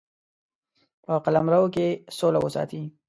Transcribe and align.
په 1.05 1.13
قلمرو 1.25 1.63
کې 1.75 1.87
سوله 2.17 2.39
وساتي. 2.41 2.81